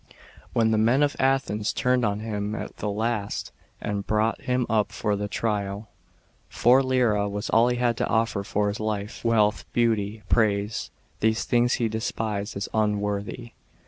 When 0.53 0.71
the 0.71 0.79
men 0.79 1.03
of 1.03 1.15
Athens 1.19 1.71
turned 1.71 2.03
on 2.03 2.21
him 2.21 2.55
at 2.55 2.77
the 2.77 2.89
last, 2.89 3.51
and 3.79 4.07
brought 4.07 4.41
him 4.41 4.65
up 4.67 4.91
for 4.91 5.15
trial, 5.27 5.89
4 6.49 6.81
was 7.29 7.51
all 7.51 7.67
he 7.67 7.77
had 7.77 7.97
to 7.97 8.07
offer 8.07 8.43
for 8.43 8.69
his 8.69 8.79
life. 8.79 9.23
Wealth, 9.23 9.63
beauty, 9.73 10.23
prai>e, 10.27 10.89
these 11.19 11.43
things 11.43 11.73
he 11.75 11.87
despised 11.87 12.57
as 12.57 12.67
unworthy. 12.73 13.51